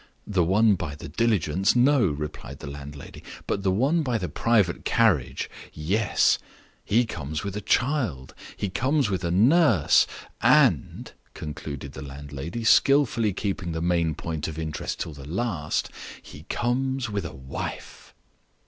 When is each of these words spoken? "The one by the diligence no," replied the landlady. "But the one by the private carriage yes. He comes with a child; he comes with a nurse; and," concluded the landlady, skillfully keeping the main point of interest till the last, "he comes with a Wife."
"The 0.25 0.43
one 0.43 0.73
by 0.73 0.95
the 0.95 1.09
diligence 1.09 1.75
no," 1.75 2.07
replied 2.07 2.57
the 2.57 2.65
landlady. 2.71 3.21
"But 3.45 3.61
the 3.61 3.69
one 3.69 4.01
by 4.01 4.17
the 4.17 4.29
private 4.29 4.83
carriage 4.83 5.47
yes. 5.73 6.39
He 6.83 7.05
comes 7.05 7.43
with 7.43 7.55
a 7.55 7.61
child; 7.61 8.33
he 8.57 8.67
comes 8.67 9.11
with 9.11 9.23
a 9.23 9.29
nurse; 9.29 10.07
and," 10.41 11.11
concluded 11.35 11.91
the 11.91 12.01
landlady, 12.01 12.63
skillfully 12.63 13.31
keeping 13.31 13.73
the 13.73 13.79
main 13.79 14.15
point 14.15 14.47
of 14.47 14.57
interest 14.57 14.99
till 14.99 15.13
the 15.13 15.27
last, 15.27 15.91
"he 16.19 16.47
comes 16.49 17.07
with 17.11 17.23
a 17.23 17.35
Wife." 17.35 18.15